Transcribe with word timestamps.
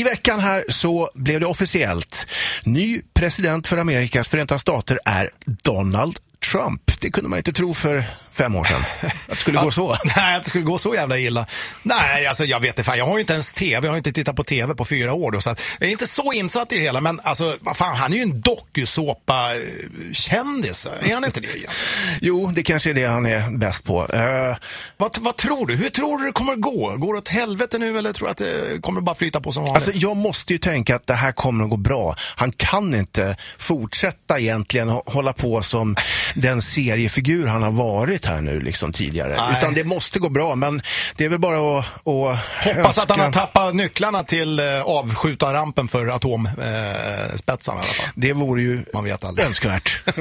I 0.00 0.04
veckan 0.04 0.40
här 0.40 0.64
så 0.68 1.10
blev 1.14 1.40
det 1.40 1.46
officiellt. 1.46 2.26
Ny 2.64 3.02
president 3.14 3.68
för 3.68 3.76
Amerikas 3.78 4.28
Förenta 4.28 4.58
Stater 4.58 4.98
är 5.04 5.30
Donald 5.44 6.16
Trump. 6.52 6.82
Det 7.00 7.10
kunde 7.10 7.30
man 7.30 7.36
inte 7.36 7.52
tro 7.52 7.74
för 7.74 8.04
fem 8.32 8.54
år 8.56 8.64
sedan. 8.64 8.82
Att 9.02 9.28
det 9.28 9.36
skulle 9.36 9.60
gå 9.64 9.70
så. 9.70 9.96
Nej, 10.16 10.36
att 10.36 10.42
det 10.42 10.48
skulle 10.48 10.64
gå 10.64 10.78
så 10.78 10.94
jävla 10.94 11.18
illa. 11.18 11.46
Nej, 11.82 12.26
alltså 12.26 12.44
jag 12.44 12.60
vet 12.60 12.68
inte 12.68 12.84
fan. 12.84 12.98
Jag 12.98 13.06
har 13.06 13.14
ju 13.14 13.20
inte 13.20 13.32
ens 13.32 13.54
tv. 13.54 13.86
Jag 13.86 13.92
har 13.92 13.98
inte 13.98 14.12
tittat 14.12 14.36
på 14.36 14.44
tv 14.44 14.74
på 14.74 14.84
fyra 14.84 15.12
år 15.12 15.30
då, 15.30 15.40
så 15.40 15.50
att 15.50 15.60
jag 15.78 15.88
är 15.88 15.92
inte 15.92 16.06
så 16.06 16.32
insatt 16.32 16.72
i 16.72 16.76
det 16.76 16.82
hela. 16.82 17.00
Men 17.00 17.20
alltså, 17.22 17.56
fan, 17.74 17.96
han 17.96 18.12
är 18.12 18.16
ju 18.16 18.22
en 18.22 18.40
dokusåpa-kändis. 18.40 20.86
Är 21.02 21.14
han 21.14 21.24
inte 21.24 21.40
det 21.40 21.56
igen? 21.56 21.70
Jo, 22.20 22.52
det 22.54 22.62
kanske 22.62 22.90
är 22.90 22.94
det 22.94 23.04
han 23.04 23.26
är 23.26 23.58
bäst 23.58 23.84
på. 23.84 24.02
Uh, 24.02 24.56
vad, 24.96 25.18
vad 25.20 25.36
tror 25.36 25.66
du? 25.66 25.76
Hur 25.76 25.88
tror 25.88 26.18
du 26.18 26.26
det 26.26 26.32
kommer 26.32 26.56
gå? 26.56 26.96
Går 26.96 27.12
det 27.12 27.18
åt 27.18 27.28
helvete 27.28 27.78
nu 27.78 27.98
eller 27.98 28.12
tror 28.12 28.28
du 28.28 28.32
att 28.32 28.38
det 28.38 28.82
kommer 28.82 29.00
bara 29.00 29.14
flyta 29.14 29.40
på 29.40 29.52
som 29.52 29.62
vanligt? 29.62 29.88
Alltså, 29.88 30.00
jag 30.00 30.16
måste 30.16 30.52
ju 30.52 30.58
tänka 30.58 30.96
att 30.96 31.06
det 31.06 31.14
här 31.14 31.32
kommer 31.32 31.64
att 31.64 31.70
gå 31.70 31.76
bra. 31.76 32.16
Han 32.36 32.52
kan 32.52 32.94
inte 32.94 33.36
fortsätta 33.58 34.38
egentligen 34.38 34.88
hålla 34.88 35.32
på 35.32 35.62
som 35.62 35.96
den 36.34 36.62
seriefigur 36.62 37.46
han 37.46 37.62
har 37.62 37.70
varit 37.70 38.26
här 38.26 38.40
nu 38.40 38.60
liksom 38.60 38.92
tidigare. 38.92 39.36
Nej. 39.36 39.54
Utan 39.58 39.74
det 39.74 39.84
måste 39.84 40.18
gå 40.18 40.28
bra, 40.28 40.54
men 40.54 40.82
det 41.16 41.24
är 41.24 41.28
väl 41.28 41.38
bara 41.38 41.56
att, 41.56 41.69
att 41.78 42.64
Hoppas 42.64 42.76
önska... 42.76 43.02
att 43.02 43.10
han 43.10 43.20
har 43.20 43.32
tappat 43.32 43.74
nycklarna 43.74 44.22
till 44.24 44.60
eh, 44.60 44.82
avskjutarrampen 44.82 45.88
för 45.88 46.06
atomspetsarna 46.06 47.78
eh, 47.78 47.84
i 47.84 47.88
alla 47.88 47.94
fall. 47.94 48.12
Det 48.14 48.32
vore 48.32 48.62
ju 48.62 48.84
man 48.92 49.04
vet 49.04 49.24
aldrig. 49.24 49.46
önskvärt. 49.46 50.02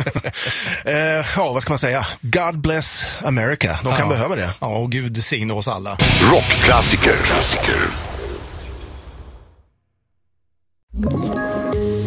eh, 0.85 0.95
ja, 1.35 1.53
vad 1.53 1.61
ska 1.61 1.71
man 1.71 1.79
säga? 1.79 2.05
God 2.21 2.59
bless 2.59 3.05
America. 3.25 3.79
De 3.83 3.89
kan 3.89 3.99
ja. 3.99 4.07
behöva 4.07 4.35
det. 4.35 4.49
Ja, 4.59 4.67
och 4.67 4.91
Gud 4.91 5.23
signe 5.23 5.53
oss 5.53 5.67
alla. 5.67 5.97
Rockklassiker. 6.31 7.15
Klassiker. 7.23 8.09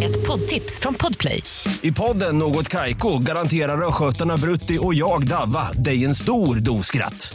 Ett 0.03 0.27
poddtips 0.27 0.81
från 0.81 0.95
Podplay. 0.95 1.43
I 1.83 1.93
podden 1.93 2.39
Något 2.39 2.69
Kaiko 2.69 3.19
garanterar 3.19 3.89
östgötarna 3.89 4.37
Brutti 4.37 4.79
och 4.81 4.95
jag, 4.95 5.29
Davva, 5.29 5.73
dig 5.73 6.05
en 6.05 6.15
stor 6.15 6.57
dos 6.57 6.87
skratt. 6.87 7.35